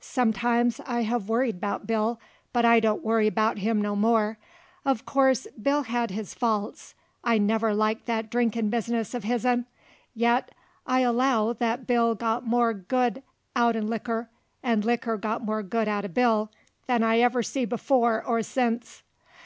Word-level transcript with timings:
Sometimes 0.00 0.80
I 0.88 1.02
hev 1.04 1.28
worried 1.28 1.60
'bout 1.60 1.86
Bill, 1.86 2.18
but 2.52 2.64
I 2.64 2.80
don't 2.80 3.04
worry 3.04 3.30
'bout 3.30 3.58
him 3.58 3.80
no 3.80 3.94
more. 3.94 4.36
Uv 4.84 5.04
course 5.04 5.46
Bill 5.56 5.84
had 5.84 6.10
his 6.10 6.34
faults, 6.34 6.96
I 7.22 7.38
never 7.38 7.72
liked 7.72 8.06
that 8.06 8.28
drinkin' 8.28 8.70
business 8.70 9.12
uv 9.14 9.22
his'n, 9.22 9.66
yet 10.16 10.52
I 10.84 11.02
allow 11.02 11.52
that 11.52 11.86
Bill 11.86 12.16
got 12.16 12.44
more 12.44 12.74
good 12.74 13.22
out'n 13.54 13.86
likker, 13.88 14.26
and 14.64 14.82
likker 14.82 15.16
got 15.16 15.44
more 15.44 15.62
good 15.62 15.86
out'n 15.86 16.10
Bill, 16.10 16.50
than 16.88 17.04
I 17.04 17.20
ever 17.20 17.44
see 17.44 17.64
before 17.64 18.20
or 18.26 18.42
sence. 18.42 19.04